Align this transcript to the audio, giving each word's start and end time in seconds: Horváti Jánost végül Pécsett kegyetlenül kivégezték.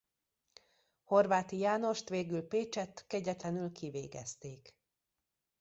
Horváti 1.03 1.57
Jánost 1.59 2.09
végül 2.09 2.41
Pécsett 2.47 3.03
kegyetlenül 3.07 3.71
kivégezték. 3.71 4.75